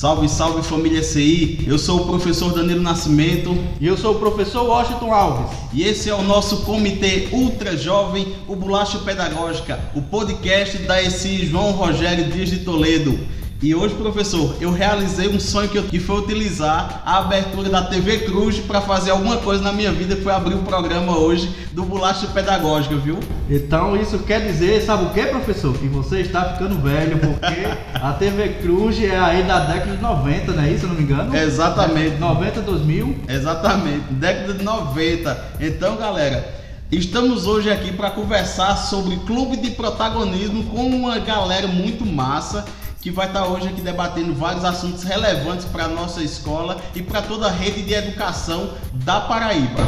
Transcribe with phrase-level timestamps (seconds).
[0.00, 1.62] Salve, salve família CI.
[1.66, 3.54] Eu sou o professor Danilo Nascimento.
[3.78, 5.54] E eu sou o professor Washington Alves.
[5.74, 11.44] E esse é o nosso Comitê Ultra Jovem, o Bolacha Pedagógica, o podcast da ESI
[11.44, 13.20] João Rogério Dias de Toledo.
[13.62, 17.82] E hoje, professor, eu realizei um sonho que, eu, que foi utilizar a abertura da
[17.82, 21.54] TV Cruz para fazer alguma coisa na minha vida, que foi abrir o programa hoje
[21.72, 23.18] do Bolacha Pedagógica, viu?
[23.50, 25.76] Então isso quer dizer, sabe o que, professor?
[25.76, 30.52] Que você está ficando velho, porque a TV Cruz é aí da década de 90,
[30.52, 31.36] não é isso, se não me engano?
[31.36, 32.16] Exatamente.
[32.16, 33.16] 90, 2000?
[33.28, 35.44] Exatamente, década de 90.
[35.60, 36.60] Então, galera,
[36.92, 42.64] Estamos hoje aqui para conversar sobre clube de protagonismo com uma galera muito massa
[43.00, 47.22] que vai estar hoje aqui debatendo vários assuntos relevantes para a nossa escola e para
[47.22, 49.80] toda a rede de educação da Paraíba.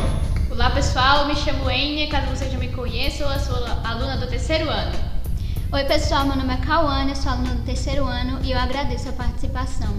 [0.51, 4.69] Olá pessoal, me chamo Enia, caso vocês já me conheçam, eu sou aluna do terceiro
[4.69, 4.93] ano.
[5.73, 9.11] Oi pessoal, meu nome é Cauane, eu sou aluna do terceiro ano e eu agradeço
[9.11, 9.94] a participação.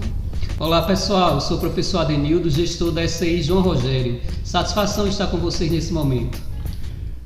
[0.58, 4.20] Olá pessoal, eu sou o professor Adenildo, gestor da SCI João Rogério.
[4.44, 6.53] Satisfação estar com vocês nesse momento.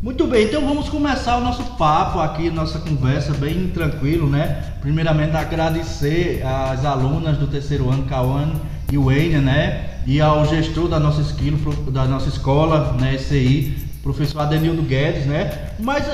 [0.00, 4.74] Muito bem, então vamos começar o nosso papo aqui, nossa conversa bem tranquilo, né?
[4.80, 8.54] Primeiramente agradecer às alunas do terceiro ano, Cauane
[8.92, 9.98] e o Enia, né?
[10.06, 11.58] E ao gestor da nossa esquilo,
[11.90, 15.72] da nossa escola, né, SCI, professor Adenildo Guedes, né?
[15.80, 16.04] Mas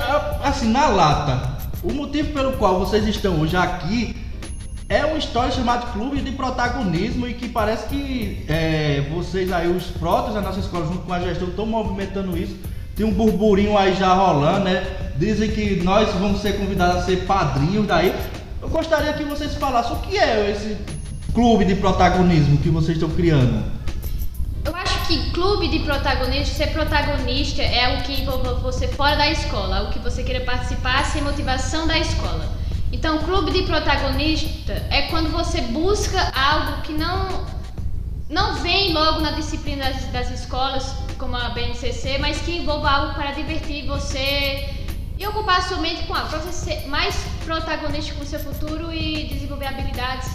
[0.43, 4.17] assim, na lata, o motivo pelo qual vocês estão hoje aqui
[4.89, 9.89] é uma história chamada Clube de Protagonismo e que parece que é, vocês aí, os
[9.89, 12.57] próprios da nossa escola, junto com a gestora, estão movimentando isso
[12.97, 14.87] tem um burburinho aí já rolando, né?
[15.17, 18.15] Dizem que nós vamos ser convidados a ser padrinhos daí.
[18.63, 20.77] Eu gostaria que vocês falassem o que é esse
[21.35, 23.65] clube de protagonismo que vocês estão criando.
[24.65, 29.31] Eu acho que clube de protagonista, ser protagonista é o que envolve você fora da
[29.31, 32.49] escola, o que você queira participar sem motivação da escola.
[32.91, 37.45] Então, clube de protagonista é quando você busca algo que não
[38.31, 40.95] não vem logo na disciplina das, das escolas,
[41.25, 44.69] como a BNCC, mas que envolva algo para divertir você
[45.19, 48.93] e ocupar sua mente com algo, para você ser mais protagonista com o seu futuro
[48.93, 50.29] e desenvolver habilidades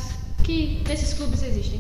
[0.44, 1.80] que nesses clubes existem.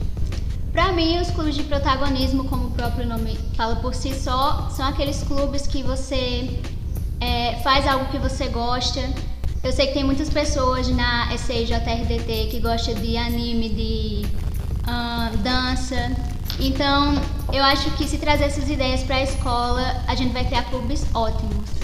[0.72, 4.86] Para mim, os clubes de protagonismo, como o próprio nome fala por si só, são
[4.86, 6.62] aqueles clubes que você
[7.20, 9.02] é, faz algo que você gosta.
[9.64, 14.22] Eu sei que tem muitas pessoas na SCJRDT que gostam de anime, de
[15.42, 16.16] dança.
[16.60, 17.16] Então,
[17.54, 21.06] eu acho que se trazer essas ideias para a escola, a gente vai criar clubes
[21.14, 21.80] ótimos.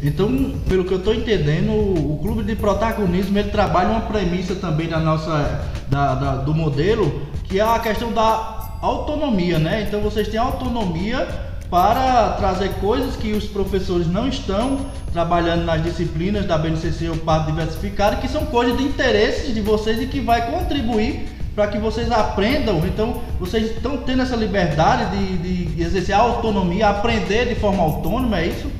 [0.00, 4.88] Então, pelo que eu estou entendendo, o, clube de protagonismo ele trabalha uma premissa também
[4.88, 9.84] da nossa da, da, do modelo, que é a questão da autonomia, né?
[9.86, 11.28] Então vocês têm autonomia
[11.70, 17.46] para trazer coisas que os professores não estão trabalhando nas disciplinas da BNCC ou parte
[17.46, 22.10] diversificada, que são coisas de interesse de vocês e que vai contribuir para que vocês
[22.10, 22.86] aprendam.
[22.86, 28.40] Então, vocês estão tendo essa liberdade de, de exercer a autonomia, aprender de forma autônoma,
[28.40, 28.70] é isso?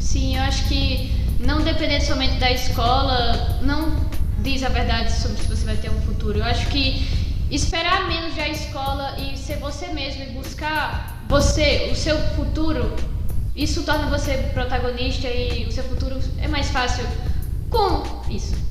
[0.00, 3.96] Sim, eu acho que não depender somente da escola não
[4.42, 6.38] diz a verdade sobre se você vai ter um futuro.
[6.38, 7.06] Eu acho que
[7.50, 12.94] esperar menos da escola e ser você mesmo e buscar você, o seu futuro,
[13.54, 17.04] isso torna você protagonista e o seu futuro é mais fácil
[17.68, 18.67] com isso.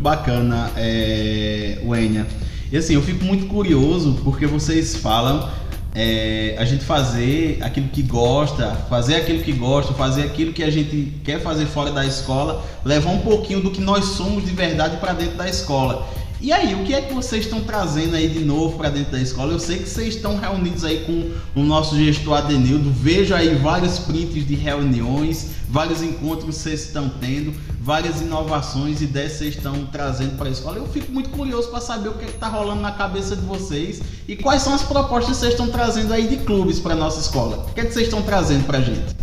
[0.00, 2.26] Bacana, é, Wênia.
[2.70, 5.48] E assim, eu fico muito curioso porque vocês falam
[5.94, 10.70] é, a gente fazer aquilo que gosta, fazer aquilo que gosta, fazer aquilo que a
[10.70, 14.98] gente quer fazer fora da escola, levar um pouquinho do que nós somos de verdade
[14.98, 16.08] para dentro da escola.
[16.40, 19.20] E aí, o que é que vocês estão trazendo aí de novo para dentro da
[19.20, 19.52] escola?
[19.52, 22.92] Eu sei que vocês estão reunidos aí com o nosso gestor Adenildo.
[22.92, 27.52] Vejo aí vários prints de reuniões, vários encontros que vocês estão tendo,
[27.88, 30.76] várias inovações, ideias que vocês estão trazendo para a escola.
[30.76, 34.02] Eu fico muito curioso para saber o que é está rolando na cabeça de vocês
[34.28, 37.66] e quais são as propostas que vocês estão trazendo aí de clubes para nossa escola.
[37.66, 39.16] O que é que vocês estão trazendo para a gente?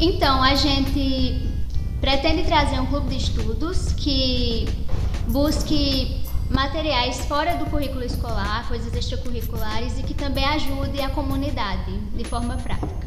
[0.00, 1.48] Então, a gente
[2.00, 4.68] pretende trazer um clube de estudos que
[5.28, 6.20] busque
[6.50, 12.56] materiais fora do currículo escolar, coisas extracurriculares e que também ajude a comunidade de forma
[12.56, 13.06] prática.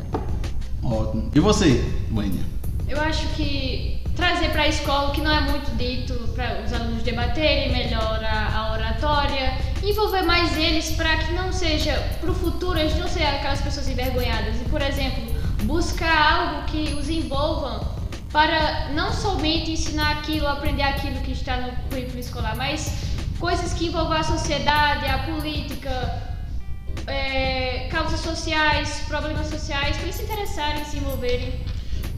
[0.81, 1.29] Ótimo.
[1.35, 2.45] E você, Wênia?
[2.87, 6.73] Eu acho que trazer para a escola o que não é muito dito para os
[6.73, 12.33] alunos debaterem melhor a, a oratória, envolver mais eles para que não seja para o
[12.33, 15.23] futuro eles não sejam aquelas pessoas envergonhadas e, por exemplo,
[15.63, 17.95] buscar algo que os envolvam
[18.31, 22.91] para não somente ensinar aquilo, aprender aquilo que está no currículo escolar, mas
[23.39, 26.33] coisas que envolvam a sociedade, a política,
[27.07, 31.53] é, causas sociais, problemas sociais, para eles se interessarem, se envolverem.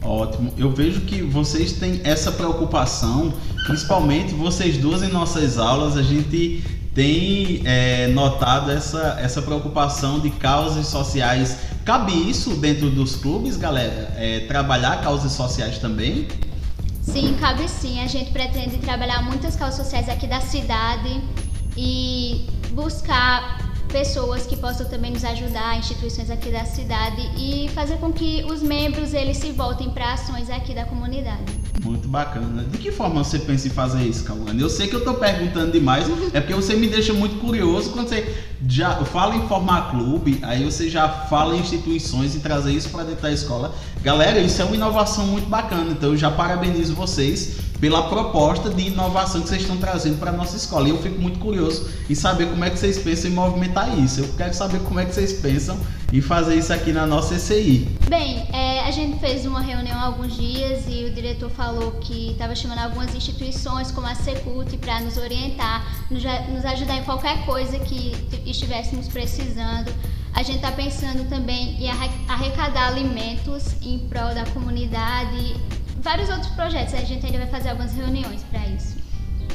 [0.08, 0.54] Ótimo.
[0.56, 3.34] Eu vejo que vocês têm essa preocupação,
[3.66, 6.64] principalmente vocês duas em nossas aulas, a gente
[6.94, 11.58] tem é, notado essa, essa preocupação de causas sociais.
[11.84, 14.14] Cabe isso dentro dos clubes, galera?
[14.16, 16.26] É, trabalhar causas sociais também?
[17.02, 18.00] Sim, cabe sim.
[18.00, 21.22] A gente pretende trabalhar muitas causas sociais aqui da cidade
[21.76, 23.57] e buscar
[23.88, 28.62] pessoas que possam também nos ajudar, instituições aqui da cidade e fazer com que os
[28.62, 31.58] membros eles se voltem para ações aqui da comunidade.
[31.82, 32.64] Muito bacana.
[32.64, 34.60] De que forma você pensa em fazer isso, Cauane?
[34.60, 38.08] Eu sei que eu estou perguntando demais, é porque você me deixa muito curioso quando
[38.08, 38.36] você
[38.66, 43.04] já fala em formar clube, aí você já fala em instituições e trazer isso para
[43.04, 43.74] dentro da escola.
[44.02, 48.88] Galera, isso é uma inovação muito bacana, então eu já parabenizo vocês pela proposta de
[48.88, 50.88] inovação que vocês estão trazendo para a nossa escola.
[50.88, 54.20] E eu fico muito curioso em saber como é que vocês pensam em movimentar isso.
[54.20, 55.78] Eu quero saber como é que vocês pensam
[56.12, 57.88] em fazer isso aqui na nossa ECI.
[58.08, 62.32] Bem, é, a gente fez uma reunião há alguns dias e o diretor falou que
[62.32, 67.44] estava chamando algumas instituições, como a Secult, para nos orientar, nos, nos ajudar em qualquer
[67.44, 68.16] coisa que
[68.46, 69.92] estivéssemos precisando.
[70.34, 71.90] A gente está pensando também em
[72.28, 75.56] arrecadar alimentos em prol da comunidade
[76.08, 76.94] vários outros projetos.
[76.94, 78.96] A gente ainda vai fazer algumas reuniões para isso.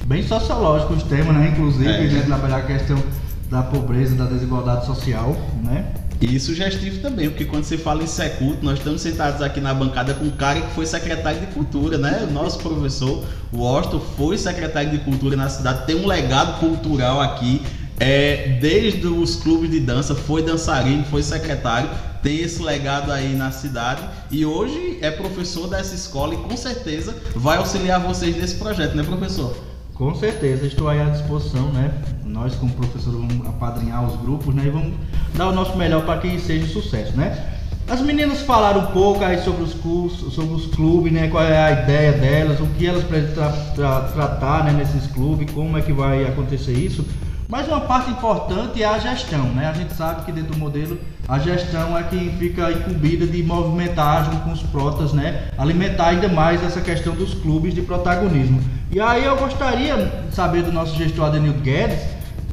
[0.06, 1.50] Bem sociológico os temas, né?
[1.52, 2.08] Inclusive, é.
[2.08, 2.22] né?
[2.22, 3.02] trabalhar a questão
[3.50, 5.92] da pobreza, da desigualdade social, né?
[6.22, 10.14] E sugestivo também, porque quando se fala em Seculto, nós estamos sentados aqui na bancada
[10.14, 12.26] com um cara que foi secretário de Cultura, né?
[12.30, 17.20] O nosso professor, o Austin, foi secretário de Cultura na cidade, tem um legado cultural
[17.20, 17.62] aqui.
[18.00, 21.90] É, desde os clubes de dança, foi dançarino, foi secretário,
[22.24, 27.14] tem esse legado aí na cidade e hoje é professor dessa escola e com certeza
[27.36, 29.56] vai auxiliar vocês nesse projeto, né, professor?
[29.94, 31.94] Com certeza, estou aí à disposição, né?
[32.26, 34.64] Nós, como professor, vamos apadrinhar os grupos, né?
[34.66, 34.94] E vamos
[35.36, 37.60] dar o nosso melhor para que seja um sucesso, né?
[37.88, 41.28] As meninas falaram um pouco aí sobre os cursos, sobre os clubes, né?
[41.28, 45.52] Qual é a ideia delas, o que elas precisam tra tra tratar né, nesses clubes,
[45.52, 47.06] como é que vai acontecer isso.
[47.54, 49.68] Mas uma parte importante é a gestão, né?
[49.68, 50.98] A gente sabe que dentro do modelo
[51.28, 55.50] a gestão é quem fica incumbida de movimentar junto com os protas, né?
[55.56, 58.60] Alimentar ainda mais essa questão dos clubes de protagonismo.
[58.92, 62.00] E aí eu gostaria de saber do nosso gestor Adenildo Guedes,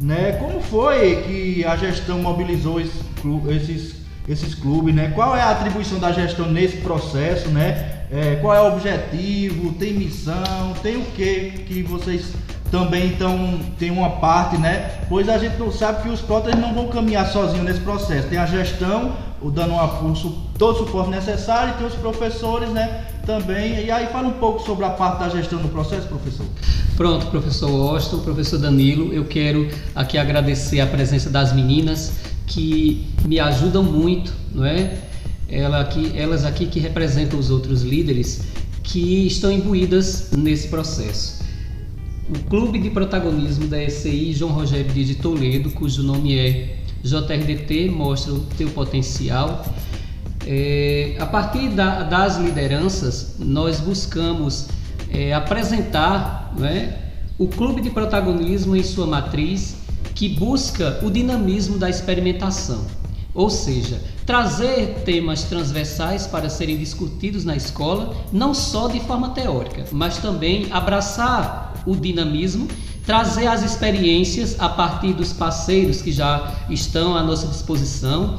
[0.03, 0.33] né?
[0.33, 3.95] Como foi que a gestão mobilizou esses,
[4.29, 5.13] esses clubes, né?
[5.15, 8.03] Qual é a atribuição da gestão nesse processo, né?
[8.13, 9.73] É, qual é o objetivo?
[9.79, 10.75] Tem missão?
[10.83, 12.35] Tem o que que vocês
[12.71, 15.01] também então tem uma parte, né?
[15.09, 18.29] Pois a gente não sabe que os próteses não vão caminhar sozinhos nesse processo.
[18.29, 19.89] Tem a gestão, o dando uma,
[20.57, 23.07] todo o suporte necessário, e tem os professores, né?
[23.27, 23.85] Também.
[23.85, 26.47] E aí fala um pouco sobre a parte da gestão do processo, professor.
[26.97, 32.13] Pronto, professor Austin, professor Danilo, eu quero aqui agradecer a presença das meninas
[32.47, 34.97] que me ajudam muito, não é?
[35.49, 38.43] Ela aqui, elas aqui que representam os outros líderes
[38.85, 41.41] que estão imbuídas nesse processo
[42.31, 48.33] o Clube de Protagonismo da ECI João Rogério de Toledo, cujo nome é JRDT, mostra
[48.33, 49.65] o teu potencial.
[50.47, 54.69] É, a partir da, das lideranças, nós buscamos
[55.11, 56.99] é, apresentar né,
[57.37, 59.75] o Clube de Protagonismo em sua matriz,
[60.15, 62.87] que busca o dinamismo da experimentação,
[63.35, 69.85] ou seja, trazer temas transversais para serem discutidos na escola, não só de forma teórica,
[69.91, 72.69] mas também abraçar o dinamismo,
[73.05, 78.39] trazer as experiências a partir dos parceiros que já estão à nossa disposição.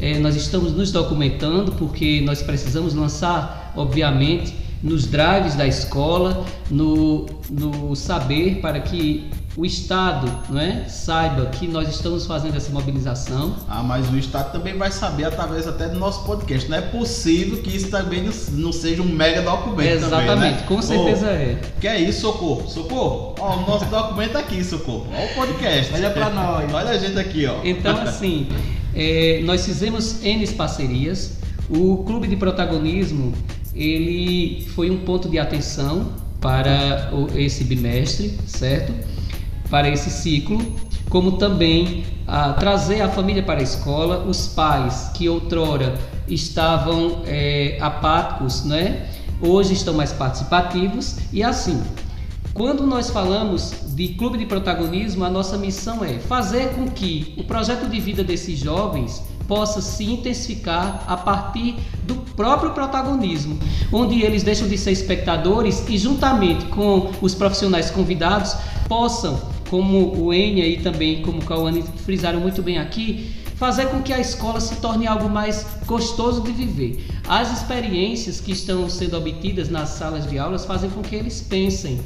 [0.00, 7.26] É, nós estamos nos documentando porque nós precisamos lançar, obviamente, nos drives da escola, no,
[7.50, 13.54] no saber para que o Estado não é, saiba que nós estamos fazendo essa mobilização.
[13.68, 16.70] Ah, mas o Estado também vai saber através até do nosso podcast.
[16.70, 19.88] Não é possível que isso também não seja um mega documento.
[19.88, 20.64] Exatamente, também, né?
[20.66, 21.58] com certeza oh, é.
[21.80, 22.66] Que é isso, Socorro?
[22.66, 23.34] Socorro?
[23.38, 25.06] Ó, o nosso documento aqui, Socorro.
[25.14, 25.92] Olha o podcast.
[25.94, 26.72] Olha pra nós.
[26.72, 27.56] Olha a gente aqui, ó.
[27.62, 28.48] Então, assim,
[28.94, 31.42] é, nós fizemos N parcerias.
[31.68, 33.32] O Clube de Protagonismo,
[33.74, 38.92] ele foi um ponto de atenção para esse bimestre, certo?
[39.70, 40.60] para esse ciclo,
[41.08, 45.94] como também a trazer a família para a escola, os pais que outrora
[46.28, 49.08] estavam é, apáticos, né?
[49.40, 51.82] hoje estão mais participativos e assim.
[52.54, 57.44] Quando nós falamos de clube de protagonismo, a nossa missão é fazer com que o
[57.44, 63.58] projeto de vida desses jovens possa se intensificar a partir do próprio protagonismo,
[63.92, 68.56] onde eles deixam de ser espectadores e, juntamente com os profissionais convidados,
[68.88, 74.00] possam como o Enya e também como o Cauane frisaram muito bem aqui, fazer com
[74.00, 77.04] que a escola se torne algo mais gostoso de viver.
[77.28, 82.00] As experiências que estão sendo obtidas nas salas de aulas fazem com que eles pensem,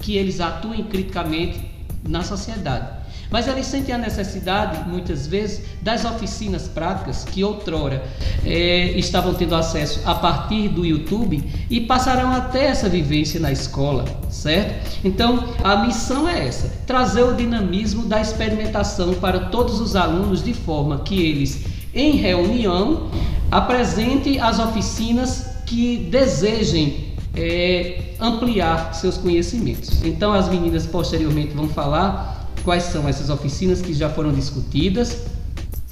[0.00, 1.70] que eles atuem criticamente
[2.02, 2.99] na sociedade.
[3.30, 8.02] Mas eles sentem a necessidade, muitas vezes, das oficinas práticas que outrora
[8.44, 14.04] é, estavam tendo acesso a partir do YouTube e passarão até essa vivência na escola,
[14.28, 14.98] certo?
[15.04, 20.52] Então, a missão é essa: trazer o dinamismo da experimentação para todos os alunos de
[20.52, 23.08] forma que eles, em reunião,
[23.50, 30.02] apresentem as oficinas que desejem é, ampliar seus conhecimentos.
[30.04, 35.24] Então, as meninas posteriormente vão falar quais são essas oficinas que já foram discutidas.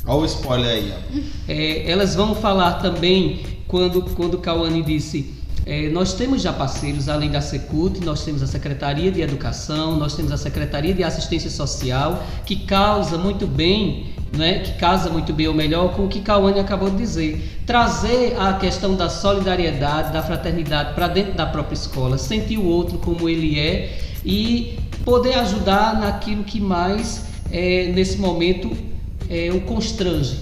[0.07, 0.95] Olha o spoiler aí.
[1.47, 5.39] É, elas vão falar também quando quando Cauane disse
[5.69, 10.17] é, nós temos já parceiros, além da Secult, nós temos a Secretaria de Educação, nós
[10.17, 15.47] temos a Secretaria de Assistência Social, que causa muito bem, né, que casa muito bem,
[15.47, 17.61] ou melhor, com o que Cauane acabou de dizer.
[17.67, 22.97] Trazer a questão da solidariedade, da fraternidade para dentro da própria escola, sentir o outro
[22.97, 28.71] como ele é e poder ajudar naquilo que mais, é, nesse momento,
[29.31, 30.39] é, o constrange.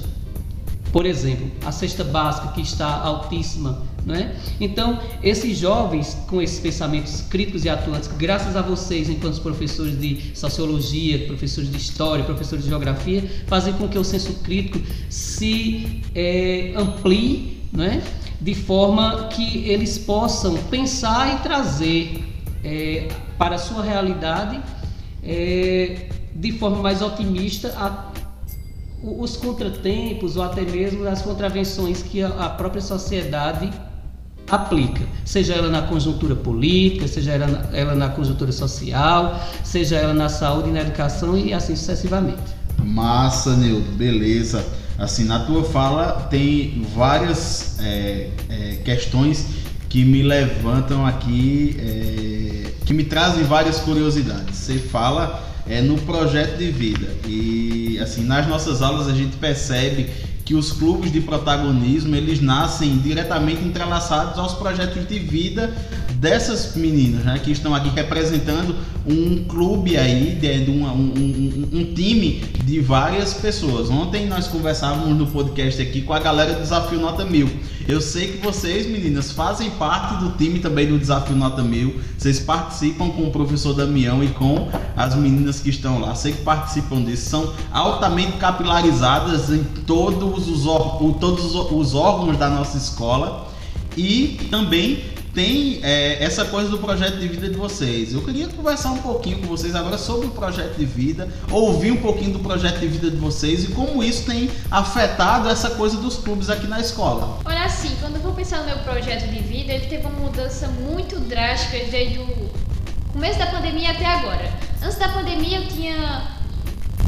[0.90, 4.37] Por exemplo, a cesta básica que está altíssima é?
[4.61, 10.30] Então, esses jovens com esses pensamentos críticos e atuantes, graças a vocês, enquanto professores de
[10.32, 14.80] sociologia, professores de história, professores de geografia, fazem com que o senso crítico
[15.11, 18.00] se é, amplie, é?
[18.40, 22.35] de forma que eles possam pensar e trazer
[22.66, 23.08] é,
[23.38, 24.61] para a sua realidade
[25.23, 28.11] é, de forma mais otimista a,
[29.02, 33.70] os contratempos ou até mesmo as contravenções que a própria sociedade
[34.49, 40.14] aplica, seja ela na conjuntura política, seja ela na, ela na conjuntura social, seja ela
[40.14, 42.54] na saúde na educação e assim sucessivamente.
[42.85, 44.64] Massa, Nildo, beleza.
[44.99, 49.65] Assim, na tua fala tem várias é, é, questões
[49.96, 54.54] que me levantam aqui, é, que me trazem várias curiosidades.
[54.54, 60.10] Você fala é, no projeto de vida e assim nas nossas aulas a gente percebe
[60.44, 65.74] que os clubes de protagonismo eles nascem diretamente entrelaçados aos projetos de vida
[66.16, 68.76] dessas meninas, né, que estão aqui representando
[69.06, 73.88] um clube aí, de, de uma, um, um, um, time de várias pessoas.
[73.88, 77.48] Ontem nós conversávamos no podcast aqui com a galera do Desafio Nota Mil.
[77.88, 82.00] Eu sei que vocês, meninas, fazem parte do time também do Desafio Nota Mil.
[82.18, 86.12] Vocês participam com o professor Damião e com as meninas que estão lá.
[86.16, 87.30] Sei que participam disso.
[87.30, 90.64] São altamente capilarizadas em todos os,
[91.20, 93.46] todos os órgãos da nossa escola.
[93.96, 95.04] E também
[95.36, 98.14] tem é, essa coisa do projeto de vida de vocês.
[98.14, 101.98] Eu queria conversar um pouquinho com vocês agora sobre o projeto de vida, ouvir um
[101.98, 106.16] pouquinho do projeto de vida de vocês e como isso tem afetado essa coisa dos
[106.16, 107.38] clubes aqui na escola.
[107.44, 110.68] Olha assim, quando eu vou pensar no meu projeto de vida, ele teve uma mudança
[110.68, 112.50] muito drástica desde o
[113.12, 114.50] começo da pandemia até agora.
[114.82, 116.28] Antes da pandemia eu tinha.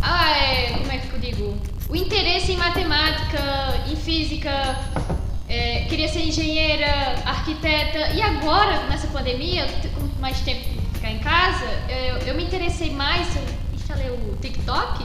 [0.03, 1.55] Ah, é, como é que eu digo?
[1.89, 3.41] O interesse em matemática,
[3.91, 4.77] em física,
[5.49, 6.87] é, queria ser engenheira,
[7.25, 12.91] arquiteta, e agora, nessa pandemia, com mais tempo ficar em casa, eu, eu me interessei
[12.91, 13.43] mais, eu
[13.75, 15.05] instalei o TikTok,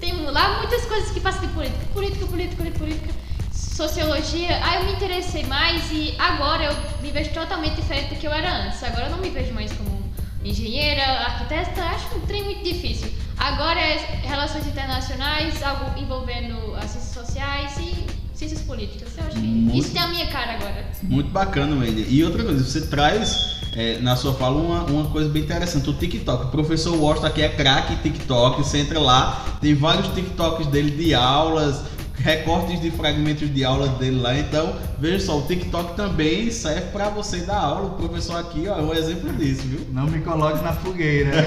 [0.00, 3.12] tem lá muitas coisas que passam de política, política, política, política,
[3.52, 8.26] sociologia, aí eu me interessei mais e agora eu me vejo totalmente diferente do que
[8.26, 8.82] eu era antes.
[8.82, 10.02] Agora eu não me vejo mais como
[10.44, 13.12] engenheira, arquiteta, acho um trem muito difícil.
[13.36, 19.15] Agora é relações internacionais, algo envolvendo as ciências sociais e ciências políticas.
[19.36, 20.86] Muito, isso tem a minha cara agora.
[21.02, 22.06] Muito bacana, Wendy.
[22.08, 25.92] E outra coisa, você traz é, na sua fala uma, uma coisa bem interessante, o
[25.92, 26.46] TikTok.
[26.46, 31.14] O professor Washington aqui é craque TikTok, você entra lá, tem vários TikToks dele de
[31.14, 31.82] aulas,
[32.18, 34.36] recortes de fragmentos de aula dele lá.
[34.38, 37.88] Então, veja só, o TikTok também serve para você dar aula.
[37.88, 39.86] O professor aqui ó, é um exemplo disso, viu?
[39.92, 41.46] Não me coloque na fogueira.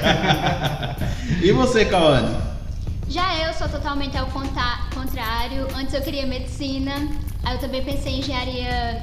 [1.41, 2.38] e você, Kawane?
[3.10, 5.67] Já eu sou totalmente ao contrário.
[5.75, 6.93] Antes eu queria medicina,
[7.43, 9.01] aí eu também pensei em engenharia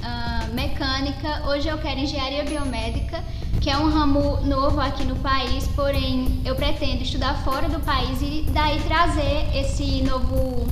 [0.00, 1.48] uh, mecânica.
[1.48, 3.22] Hoje eu quero engenharia biomédica,
[3.60, 8.20] que é um ramo novo aqui no país, porém eu pretendo estudar fora do país
[8.20, 10.66] e daí trazer esse novo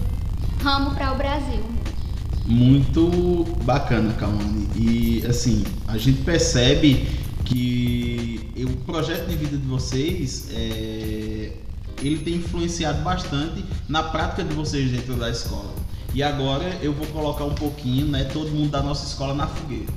[0.63, 1.65] ramo para o Brasil.
[2.45, 4.69] Muito bacana, Kawane.
[4.77, 7.09] E assim, a gente percebe
[7.45, 11.53] que o projeto de vida de vocês é
[12.07, 15.73] ele tem influenciado bastante na prática de vocês dentro da escola.
[16.15, 19.93] E agora eu vou colocar um pouquinho, né, todo mundo da nossa escola na fogueira.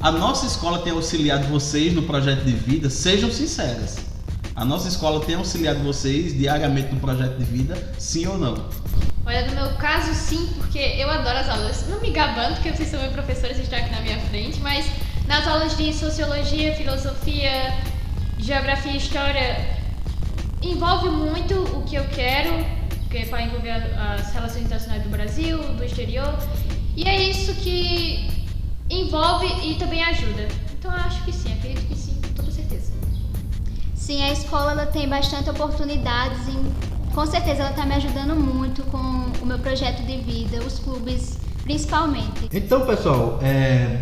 [0.00, 3.96] A nossa escola tem auxiliado vocês no projeto de vida, sejam sinceras.
[4.54, 8.54] A nossa escola tem auxiliado vocês diariamente no projeto de vida, sim ou não?
[9.24, 11.84] Olha, no meu caso, sim, porque eu adoro as aulas.
[11.88, 14.86] Não me gabando, porque vocês são meus professores e estão aqui na minha frente, mas
[15.26, 17.74] nas aulas de sociologia, filosofia,
[18.38, 19.66] geografia e história,
[20.62, 22.64] envolve muito o que eu quero,
[23.10, 26.38] que é para envolver as relações internacionais do Brasil, do exterior.
[26.96, 28.28] E é isso que
[28.88, 30.48] envolve e também ajuda.
[30.78, 32.92] Então eu acho que sim, acredito que sim, com toda certeza.
[33.94, 38.82] Sim, a escola ela tem bastante oportunidades e com certeza ela está me ajudando muito
[38.84, 38.98] com
[39.42, 42.48] o meu projeto de vida, os clubes principalmente.
[42.52, 43.98] Então, pessoal, é,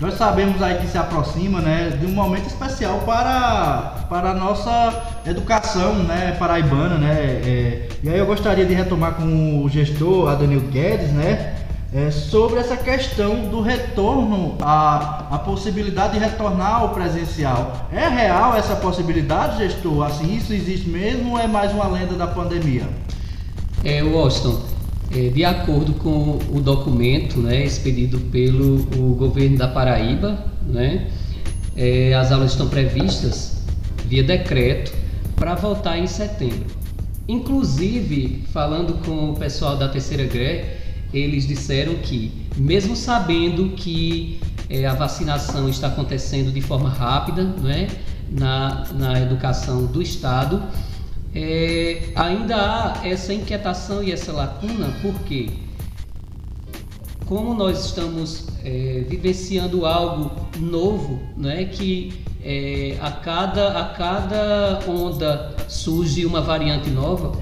[0.00, 5.20] nós sabemos aí que se aproxima né, de um momento especial para, para a nossa
[5.26, 6.96] educação né, paraibana.
[6.96, 11.56] Né, é, e aí eu gostaria de retomar com o gestor Adanil Guedes, né?
[11.92, 17.88] é, sobre essa questão do retorno, a, a possibilidade de retornar ao presencial.
[17.92, 20.06] É real essa possibilidade, gestor?
[20.06, 22.88] Assim, isso existe mesmo ou é mais uma lenda da pandemia?
[23.84, 24.60] É, Washington,
[25.12, 31.08] é, de acordo com o documento né, expedido pelo o governo da Paraíba, né,
[31.76, 33.64] é, as aulas estão previstas
[34.06, 34.92] via decreto
[35.36, 36.66] para voltar em setembro.
[37.26, 40.64] Inclusive, falando com o pessoal da terceira GRE,
[41.12, 47.68] eles disseram que, mesmo sabendo que é, a vacinação está acontecendo de forma rápida não
[47.68, 47.88] é?
[48.30, 50.62] na, na educação do Estado,
[51.34, 55.50] é, ainda há essa inquietação e essa lacuna, porque
[57.26, 65.54] como nós estamos é, vivenciando algo novo, é que é, a, cada, a cada onda
[65.68, 67.38] surge uma variante nova,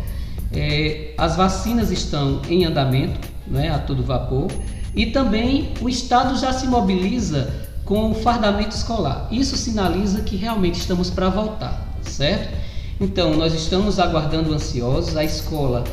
[0.52, 4.48] é, as vacinas estão em andamento, né, a todo vapor,
[4.94, 7.50] e também o Estado já se mobiliza
[7.84, 9.28] com o fardamento escolar.
[9.30, 12.57] Isso sinaliza que realmente estamos para voltar, certo?
[13.00, 15.84] Então, nós estamos aguardando ansiosos, a escola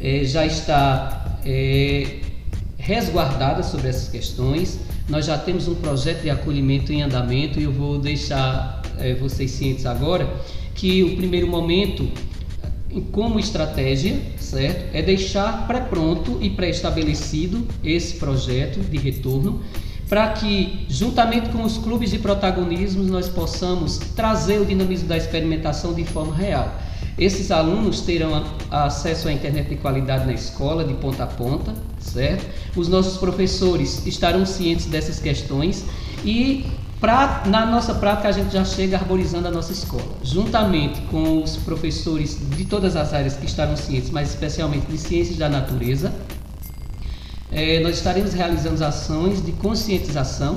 [0.00, 2.20] eh, já está eh,
[2.78, 7.72] resguardada sobre essas questões, nós já temos um projeto de acolhimento em andamento e eu
[7.72, 10.26] vou deixar eh, vocês cientes agora
[10.74, 12.08] que o primeiro momento
[13.12, 14.96] como estratégia, certo?
[14.96, 19.60] É deixar pré-pronto e pré-estabelecido esse projeto de retorno
[20.14, 25.92] para que, juntamente com os clubes de protagonismo, nós possamos trazer o dinamismo da experimentação
[25.92, 26.72] de forma real.
[27.18, 32.46] Esses alunos terão acesso à internet de qualidade na escola, de ponta a ponta, certo?
[32.76, 35.84] Os nossos professores estarão cientes dessas questões
[36.24, 36.64] e
[37.00, 41.54] Pra, na nossa prática, a gente já chega arborizando a nossa escola, juntamente com os
[41.56, 46.14] professores de todas as áreas que estarão cientes, mas especialmente de ciências da natureza.
[47.54, 50.56] É, nós estaremos realizando ações de conscientização.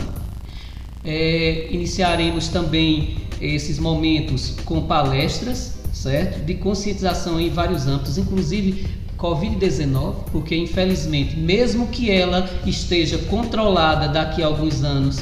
[1.06, 6.44] É, iniciaremos também esses momentos com palestras, certo?
[6.44, 14.42] De conscientização em vários âmbitos, inclusive Covid-19, porque infelizmente, mesmo que ela esteja controlada daqui
[14.42, 15.20] a alguns anos,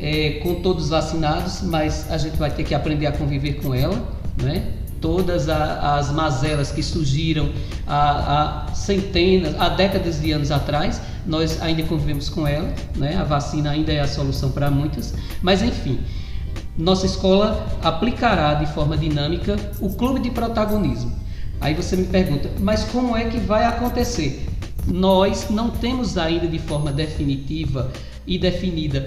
[0.00, 3.96] é, com todos vacinados, mas a gente vai ter que aprender a conviver com ela,
[4.42, 4.64] né?
[5.04, 7.50] Todas a, as mazelas que surgiram
[7.86, 13.14] há, há, centenas, há décadas de anos atrás, nós ainda convivemos com ela, né?
[13.14, 15.12] A vacina ainda é a solução para muitas,
[15.42, 16.00] mas enfim,
[16.78, 21.12] nossa escola aplicará de forma dinâmica o clube de protagonismo.
[21.60, 24.48] Aí você me pergunta, mas como é que vai acontecer?
[24.86, 27.92] Nós não temos ainda de forma definitiva
[28.26, 29.04] e definida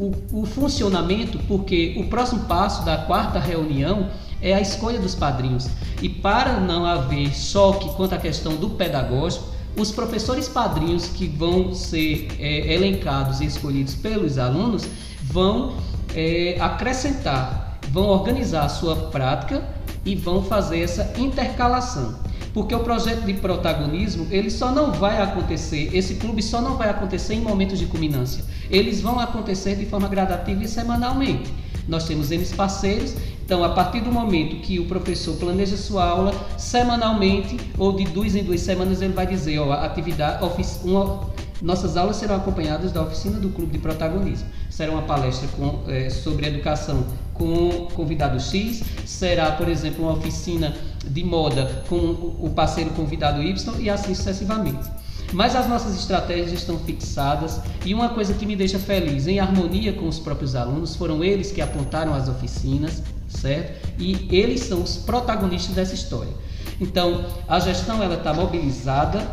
[0.00, 4.08] o, o funcionamento, porque o próximo passo da quarta reunião
[4.40, 5.68] é a escolha dos padrinhos.
[6.00, 11.74] E para não haver choque quanto à questão do pedagógico, os professores padrinhos que vão
[11.74, 14.86] ser é, elencados e escolhidos pelos alunos
[15.22, 15.74] vão
[16.14, 19.62] é, acrescentar, vão organizar a sua prática
[20.04, 22.18] e vão fazer essa intercalação.
[22.52, 26.88] Porque o projeto de protagonismo, ele só não vai acontecer, esse clube só não vai
[26.88, 28.44] acontecer em momentos de culminância.
[28.68, 31.52] Eles vão acontecer de forma gradativa e semanalmente.
[31.88, 36.32] Nós temos N parceiros, então a partir do momento que o professor planeja sua aula,
[36.56, 40.44] semanalmente ou de duas em duas semanas ele vai dizer, ó, atividade,
[40.84, 41.28] uma,
[41.60, 44.46] nossas aulas serão acompanhadas da oficina do Clube de Protagonismo.
[44.70, 50.76] Será uma palestra com, é, sobre educação com convidado X, será, por exemplo, uma oficina
[51.04, 51.96] de moda com
[52.38, 54.90] o parceiro convidado Y e assim sucessivamente.
[55.32, 59.92] Mas as nossas estratégias estão fixadas e uma coisa que me deixa feliz, em harmonia
[59.92, 63.88] com os próprios alunos, foram eles que apontaram as oficinas, certo?
[63.98, 66.32] E eles são os protagonistas dessa história.
[66.80, 69.24] Então, a gestão ela está mobilizada,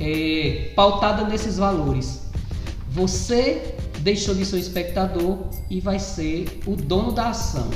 [0.00, 2.22] é, pautada nesses valores.
[2.90, 5.38] Você deixou de ser espectador
[5.70, 7.68] e vai ser o dono da ação,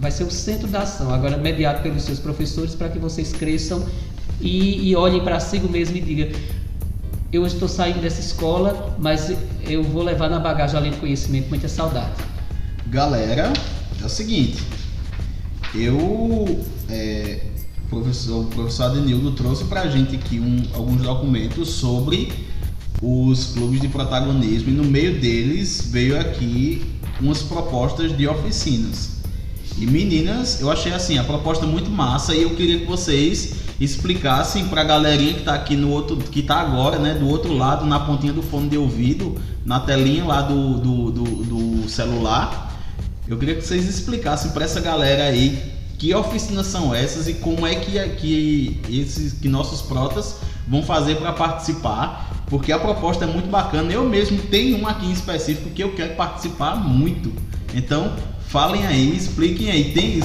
[0.00, 3.86] vai ser o centro da ação, agora mediado pelos seus professores para que vocês cresçam
[4.40, 6.28] e, e olhem para si mesmo e digam:
[7.32, 9.32] eu estou saindo dessa escola, mas
[9.62, 12.12] eu vou levar na bagagem além do conhecimento muita saudade.
[12.86, 13.52] Galera,
[14.00, 14.62] é o seguinte,
[15.74, 17.40] eu é,
[17.88, 22.32] professor, o professor Adenildo trouxe para a gente aqui um, alguns documentos sobre
[23.02, 26.82] os clubes de protagonismo e no meio deles veio aqui
[27.20, 29.19] umas propostas de oficinas.
[29.80, 34.68] E meninas, eu achei assim a proposta muito massa e eu queria que vocês explicassem
[34.68, 37.86] para a galerinha que está aqui no outro, que está agora, né, do outro lado,
[37.86, 42.78] na pontinha do fone de ouvido, na telinha lá do, do, do, do celular.
[43.26, 47.66] Eu queria que vocês explicassem para essa galera aí que oficinas são essas e como
[47.66, 50.36] é que, que esses que nossos protas
[50.68, 53.90] vão fazer para participar, porque a proposta é muito bacana.
[53.90, 57.32] Eu mesmo tenho um aqui em específico que eu quero participar muito.
[57.74, 58.12] Então,
[58.50, 59.92] falem aí, expliquem aí.
[59.92, 60.20] Tem,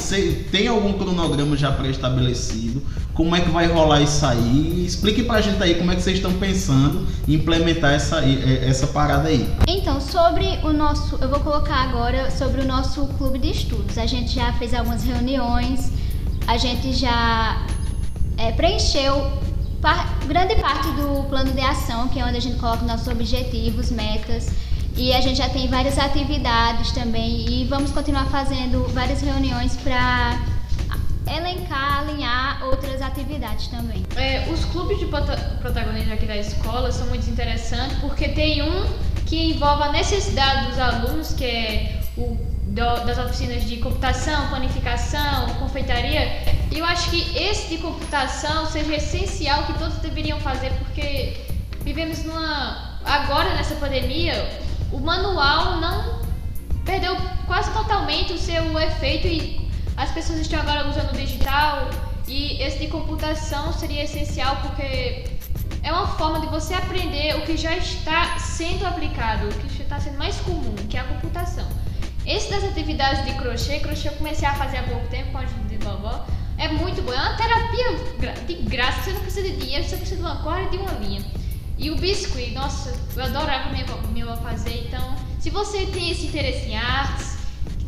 [0.52, 2.82] tem algum cronograma já pré-estabelecido?
[3.14, 4.84] Como é que vai rolar isso aí?
[4.86, 9.30] Explique pra gente aí como é que vocês estão pensando em implementar essa, essa parada
[9.30, 9.48] aí.
[9.68, 11.18] Então, sobre o nosso.
[11.22, 13.98] Eu vou colocar agora sobre o nosso clube de estudos.
[13.98, 15.92] A gente já fez algumas reuniões,
[16.48, 17.64] a gente já
[18.38, 19.32] é, preencheu
[20.26, 24.50] grande parte do plano de ação, que é onde a gente coloca nossos objetivos, metas.
[24.98, 30.40] E a gente já tem várias atividades também e vamos continuar fazendo várias reuniões para
[31.28, 34.06] elencar, alinhar outras atividades também.
[34.16, 38.86] É, os clubes de protagonismo aqui da escola são muito interessantes porque tem um
[39.26, 45.48] que envolve a necessidade dos alunos, que é o do, das oficinas de computação, planificação,
[45.60, 46.44] confeitaria.
[46.72, 51.38] E eu acho que esse de computação seja essencial que todos deveriam fazer porque
[51.82, 54.34] vivemos numa agora nessa pandemia,
[54.96, 56.22] o manual não
[56.86, 61.90] perdeu quase totalmente o seu efeito e as pessoas estão agora usando o digital
[62.28, 65.26] e esse de computação seria essencial porque
[65.84, 70.00] é uma forma de você aprender o que já está sendo aplicado, o que está
[70.00, 71.68] sendo mais comum, que é a computação.
[72.26, 75.42] Esse das atividades de crochê, crochê eu comecei a fazer há pouco tempo com a
[75.42, 76.26] ajuda de vovó,
[76.58, 80.16] é muito bom, é uma terapia de graça, você não precisa de dinheiro, você precisa
[80.16, 81.22] de uma corda e de uma linha.
[81.78, 86.28] E o biscuit, nossa, eu adorava minha, minha avó fazer, então se você tem esse
[86.28, 87.38] interesse em artes,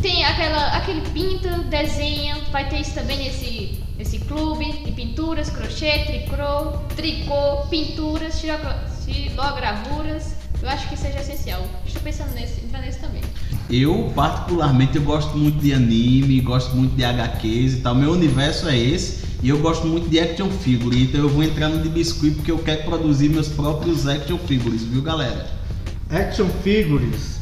[0.01, 6.05] tem aquela, aquele pinta, desenha, vai ter isso também nesse, nesse clube de pinturas, crochê,
[6.05, 10.35] tricô, tricô, pinturas, xilogravuras.
[10.61, 11.65] Eu acho que seja essencial.
[11.85, 13.21] Estou pensando nesse, entrar nesse também.
[13.69, 17.95] Eu, particularmente, eu gosto muito de anime, gosto muito de HQs e tal.
[17.95, 19.26] Meu universo é esse.
[19.41, 21.03] E eu gosto muito de action figure.
[21.03, 24.83] Então eu vou entrar no de biscuit porque eu quero produzir meus próprios action figures,
[24.83, 25.47] viu galera?
[26.09, 27.37] Action figures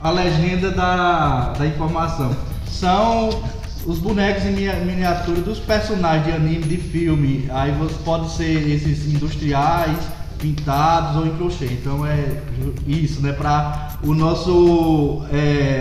[0.00, 2.36] a legenda da, da informação.
[2.68, 3.42] São
[3.84, 4.52] os bonecos em
[4.84, 7.48] miniatura dos personagens de anime, de filme.
[7.50, 7.72] Aí
[8.04, 9.98] pode ser esses industriais,
[10.46, 11.66] pintados ou em crochê.
[11.66, 12.40] Então é
[12.86, 13.32] isso, né?
[13.32, 15.80] Para o nosso é,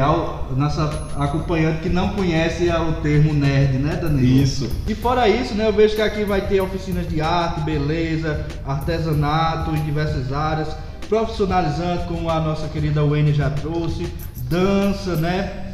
[0.55, 4.43] nossa acompanhante que não conhece o termo nerd, né, Danilo?
[4.43, 4.69] Isso.
[4.87, 5.67] E fora isso, né?
[5.67, 10.75] Eu vejo que aqui vai ter oficinas de arte, beleza, artesanato em diversas áreas
[11.07, 14.11] profissionalizante, como a nossa querida Wayne já trouxe,
[14.49, 15.64] dança, né?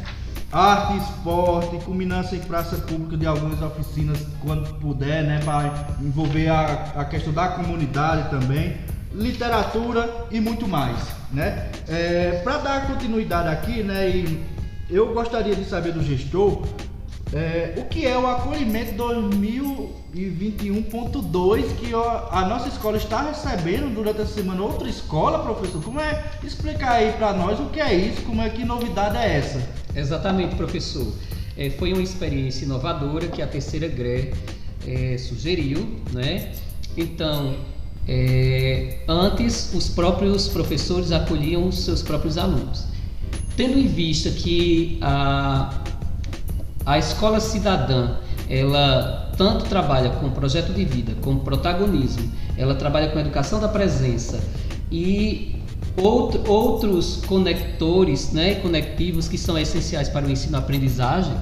[0.52, 5.40] Arte esporte, culminância em praça pública de algumas oficinas quando puder, né?
[5.42, 8.76] Para envolver a, a questão da comunidade também,
[9.14, 10.98] literatura e muito mais,
[11.32, 11.70] né?
[11.88, 14.10] É, Para dar continuidade aqui, né?
[14.10, 14.44] E
[14.90, 16.62] eu gostaria de saber do gestor
[17.32, 24.34] é, o que é o acolhimento 2021.2 que a nossa escola está recebendo durante essa
[24.34, 24.62] semana?
[24.62, 25.82] Outra escola, professor?
[25.82, 26.22] Como é?
[26.44, 29.66] Explicar aí para nós o que é isso, como é que novidade é essa?
[29.94, 31.12] Exatamente, professor.
[31.56, 34.32] É, foi uma experiência inovadora que a terceira GRE
[34.86, 36.52] é, sugeriu, né?
[36.96, 37.54] Então,
[38.08, 42.84] é, antes os próprios professores acolhiam os seus próprios alunos.
[43.56, 45.82] Tendo em vista que a
[46.84, 48.16] a escola cidadã,
[48.48, 54.42] ela tanto trabalha com projeto de vida, com protagonismo, ela trabalha com educação da presença
[54.90, 55.61] e
[55.96, 61.34] outro, outros conectores, né, conectivos que são essenciais para o ensino-aprendizagem.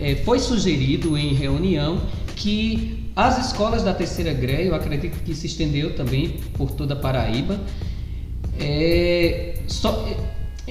[0.00, 2.00] É, foi sugerido em reunião
[2.36, 6.96] que as escolas da terceira greve, eu acredito que se estendeu também por toda a
[6.96, 7.60] Paraíba,
[8.60, 10.06] é, só,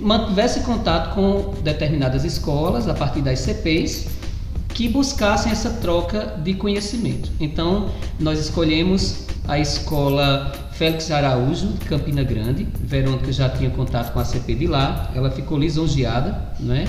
[0.02, 4.08] mantivesse contato com determinadas escolas a partir das CPs
[4.70, 7.32] que buscassem essa troca de conhecimento.
[7.40, 12.68] Então, nós escolhemos a escola Félix Araújo, de Campina Grande.
[12.80, 16.86] Verônica já tinha contato com a CP de lá, ela ficou lisonjeada, né?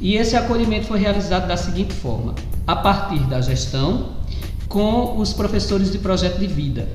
[0.00, 2.34] E esse acolhimento foi realizado da seguinte forma:
[2.66, 4.14] a partir da gestão,
[4.66, 6.88] com os professores de projeto de vida,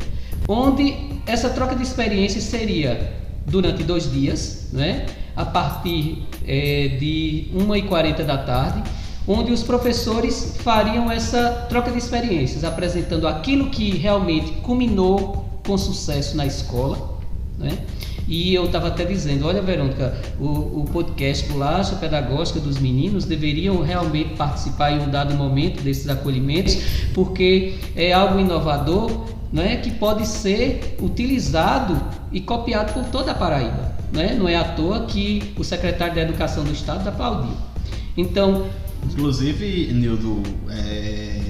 [0.48, 0.96] onde
[1.28, 3.14] essa troca de experiências seria
[3.46, 5.06] durante dois dias, né?
[5.36, 8.84] a partir é, de 1h40 da tarde,
[9.28, 16.36] onde os professores fariam essa troca de experiências, apresentando aquilo que realmente culminou com sucesso
[16.36, 17.20] na escola,
[17.58, 17.78] né?
[18.28, 23.82] E eu estava até dizendo, olha Verônica, o, o podcast Bolacha Pedagógica dos Meninos deveriam
[23.82, 26.78] realmente participar em um dado momento desses acolhimentos,
[27.14, 33.94] porque é algo inovador né, que pode ser utilizado e copiado por toda a Paraíba.
[34.12, 34.36] Né?
[34.38, 37.56] Não é à toa que o secretário da Educação do Estado aplaudiu.
[38.16, 38.66] Então,
[39.12, 41.42] Inclusive, Nildo, é,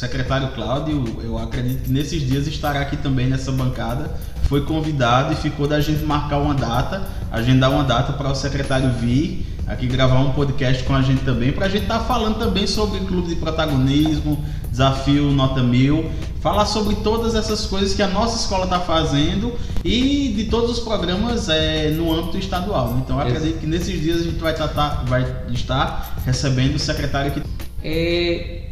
[0.00, 4.10] secretário Cláudio, eu acredito que nesses dias estará aqui também nessa bancada.
[4.44, 8.90] Foi convidado e ficou da gente marcar uma data, agendar uma data para o secretário
[8.92, 12.38] vir aqui gravar um podcast com a gente também, para a gente estar tá falando
[12.38, 16.10] também sobre clube de protagonismo, desafio nota mil,
[16.40, 20.80] falar sobre todas essas coisas que a nossa escola está fazendo e de todos os
[20.80, 22.98] programas é, no âmbito estadual.
[23.04, 27.42] Então acredito que nesses dias a gente vai, tratar, vai estar recebendo o secretário aqui.
[27.84, 28.69] É,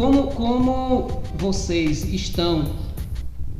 [0.00, 2.64] como, como vocês estão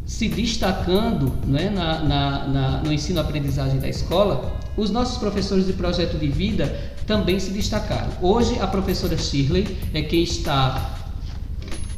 [0.06, 6.16] se destacando né, na, na, na, no ensino-aprendizagem da escola, os nossos professores de projeto
[6.16, 8.08] de vida também se destacaram.
[8.22, 10.98] Hoje, a professora Shirley é quem está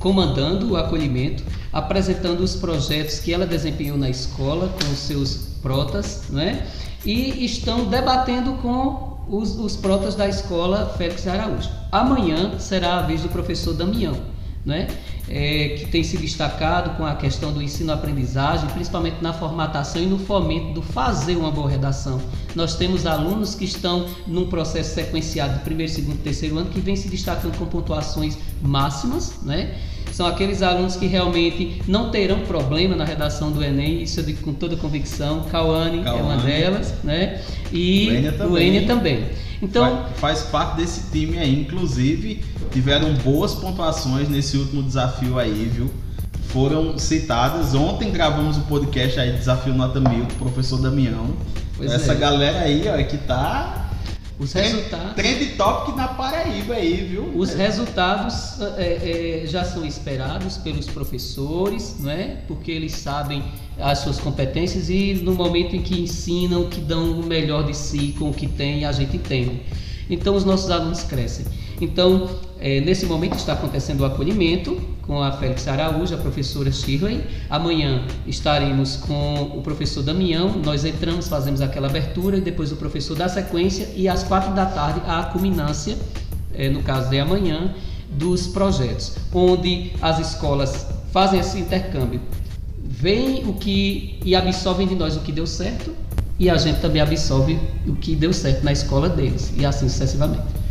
[0.01, 6.25] comandando o acolhimento, apresentando os projetos que ela desempenhou na escola com os seus protas,
[6.31, 6.67] né?
[7.05, 11.71] e estão debatendo com os, os protas da escola Félix Araújo.
[11.93, 14.32] Amanhã será a vez do professor Damião
[14.65, 14.89] né?
[15.29, 20.19] É, que tem se destacado com a questão do ensino-aprendizagem, principalmente na formatação e no
[20.19, 22.21] fomento do fazer uma boa redação.
[22.55, 26.97] Nós temos alunos que estão num processo sequenciado de primeiro, segundo, terceiro ano que vem
[26.97, 29.75] se destacando com pontuações máximas, né?
[30.13, 34.43] São aqueles alunos que realmente não terão problema na redação do Enem, isso eu digo
[34.43, 35.45] com toda convicção.
[35.51, 37.41] Cauane, é uma delas, né?
[37.73, 38.09] E
[38.49, 38.87] o Enia também.
[38.87, 39.25] também.
[39.63, 45.71] Então faz, faz, parte desse time aí, inclusive tiveram boas pontuações nesse último desafio aí,
[45.73, 45.91] viu?
[46.49, 47.75] Foram citadas.
[47.75, 51.37] Ontem gravamos o um podcast aí, Desafio Nota Mil, com o professor Damião.
[51.77, 52.17] Pois Essa é.
[52.17, 53.91] galera aí, ó, que tá
[54.39, 55.15] os resultados.
[55.15, 57.33] Trend topic na Paraíba aí, viu?
[57.35, 62.39] Os resultados é, é, já são esperados pelos professores, não é?
[62.49, 63.43] Porque eles sabem
[63.79, 68.15] as suas competências e no momento em que ensinam, que dão o melhor de si
[68.19, 69.63] com o que tem, a gente tem.
[70.11, 71.47] Então os nossos alunos crescem.
[71.83, 77.25] Então, é, nesse momento está acontecendo o acolhimento com a Félix Araújo, a professora Shirley.
[77.51, 80.53] Amanhã estaremos com o professor Damião.
[80.65, 83.89] Nós entramos, fazemos aquela abertura e depois o professor dá sequência.
[83.97, 85.99] E às quatro da tarde, a culminância,
[86.55, 87.75] é, no caso de amanhã,
[88.11, 92.21] dos projetos, onde as escolas fazem esse intercâmbio.
[92.81, 95.93] Vêm o que e absorvem de nós o que deu certo
[96.39, 100.62] e a gente também absorve o que deu certo na escola deles e assim sucessivamente.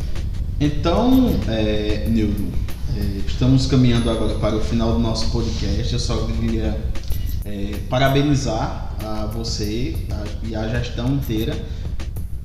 [0.64, 2.54] Então, é, Nildo,
[2.96, 5.92] é, estamos caminhando agora para o final do nosso podcast.
[5.92, 6.80] Eu só queria
[7.44, 11.58] é, parabenizar a você a, e a gestão inteira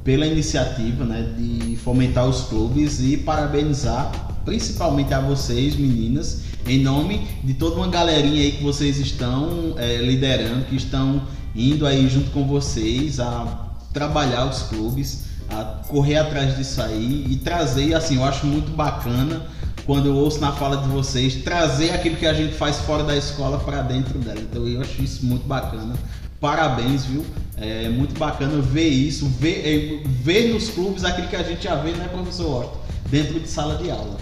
[0.02, 4.10] pela iniciativa né, de fomentar os clubes e parabenizar
[4.46, 9.98] principalmente a vocês, meninas, em nome de toda uma galerinha aí que vocês estão é,
[9.98, 11.22] liderando, que estão
[11.54, 17.36] indo aí junto com vocês a trabalhar os clubes a correr atrás disso aí e
[17.36, 19.46] trazer, assim, eu acho muito bacana
[19.86, 23.16] quando eu ouço na fala de vocês, trazer aquilo que a gente faz fora da
[23.16, 24.40] escola para dentro dela.
[24.40, 25.94] Então eu acho isso muito bacana.
[26.40, 27.24] Parabéns, viu?
[27.56, 31.76] É muito bacana ver isso, ver, é, ver nos clubes aquilo que a gente já
[31.76, 32.78] vê, né, professor Horto?
[33.08, 34.16] Dentro de sala de aula.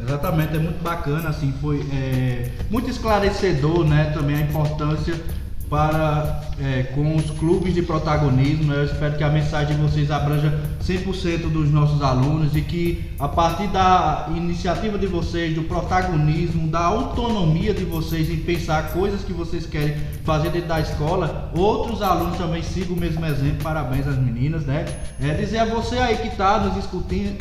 [0.00, 5.14] Exatamente, é muito bacana, assim, foi é, muito esclarecedor, né, também a importância
[5.68, 8.72] para é, com os clubes de protagonismo.
[8.72, 8.80] Né?
[8.80, 13.28] Eu espero que a mensagem de vocês abranja 100% dos nossos alunos e que a
[13.28, 19.32] partir da iniciativa de vocês, do protagonismo, da autonomia de vocês em pensar coisas que
[19.32, 23.62] vocês querem fazer dentro da escola, outros alunos também sigam o mesmo exemplo.
[23.62, 24.86] Parabéns às meninas, né?
[25.20, 26.74] É dizer a você aí que está nos,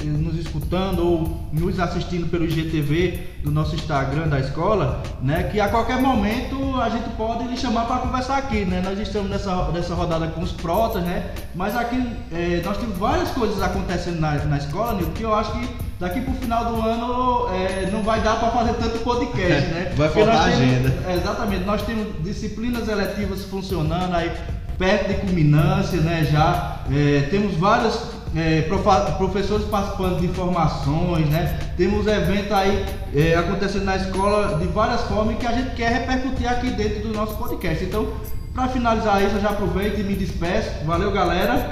[0.04, 5.44] nos escutando ou nos assistindo pelo IGTV do nosso Instagram da escola, né?
[5.44, 8.82] Que a qualquer momento a gente pode lhe chamar para conversar aqui, né?
[8.84, 11.32] Nós estamos nessa, nessa rodada com os protas, né?
[11.54, 15.52] Mas aqui é, nós temos várias coisas acontecendo na, na escola, Nil, que eu acho
[15.52, 19.94] que daqui pro final do ano é, não vai dar para fazer tanto podcast, né?
[19.96, 20.94] vai faltar agenda.
[21.08, 24.32] é, exatamente, nós temos disciplinas eletivas funcionando aí
[24.78, 26.28] perto de culminância, né?
[26.30, 28.62] Já é, temos vários é,
[29.18, 31.60] professores participando de formações, né?
[31.78, 32.86] Temos eventos aí
[33.16, 37.14] é, acontecendo na escola de várias formas que a gente quer repercutir aqui dentro do
[37.14, 37.84] nosso podcast.
[37.84, 38.14] Então,
[38.54, 40.70] para finalizar isso, eu já aproveito e me despeço.
[40.86, 41.70] Valeu, galera.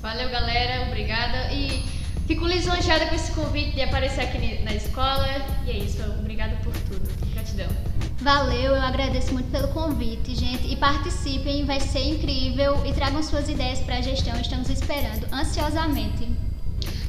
[0.00, 0.88] Valeu, galera.
[0.88, 1.52] Obrigada.
[1.52, 1.92] E
[2.26, 5.26] Fico lisonjeada com esse convite de aparecer aqui na escola.
[5.66, 6.91] E é isso, obrigada por tudo.
[8.22, 10.72] Valeu, eu agradeço muito pelo convite, gente.
[10.72, 12.80] E participem, vai ser incrível.
[12.86, 16.28] E tragam suas ideias para a gestão, estamos esperando ansiosamente.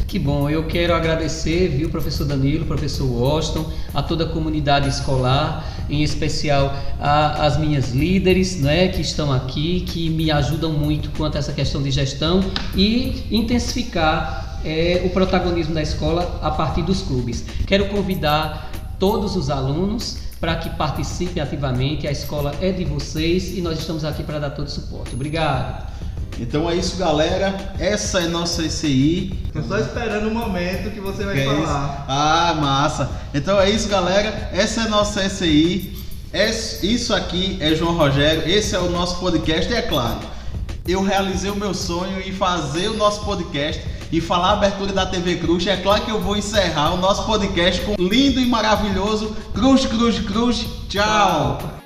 [0.08, 5.64] Que bom, eu quero agradecer, viu, professor Danilo, professor Washington, a toda a comunidade escolar,
[5.88, 11.40] em especial as minhas líderes, né, que estão aqui, que me ajudam muito quanto a
[11.40, 12.42] essa questão de gestão
[12.76, 17.46] e intensificar é, o protagonismo da escola a partir dos clubes.
[17.68, 22.06] Quero convidar todos os alunos para que participem ativamente.
[22.06, 25.14] A escola é de vocês e nós estamos aqui para dar todo o suporte.
[25.16, 25.88] Obrigado.
[26.38, 27.74] Então é isso, galera.
[27.80, 29.40] Essa é nossa ECI.
[29.54, 31.64] Tô só esperando o momento que você vai Que é isso?
[31.64, 32.06] falar.
[32.10, 33.10] Ah, massa.
[33.34, 34.50] Então é isso, galera.
[34.52, 35.98] Essa é nossa ECI.
[36.34, 38.44] Es- Isso aqui é João Rogério.
[38.46, 39.72] Esse é o nosso podcast.
[39.72, 40.20] E é claro,
[40.86, 43.82] eu realizei o meu sonho em fazer o nosso podcast
[44.14, 45.66] e falar a abertura da TV Cruz.
[45.66, 50.20] É claro que eu vou encerrar o nosso podcast com lindo e maravilhoso Cruz, Cruz,
[50.20, 50.68] Cruz.
[50.88, 51.83] Tchau.